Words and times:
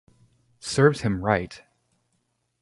Serves 0.59 1.01
him 1.01 1.21
right. 1.23 1.61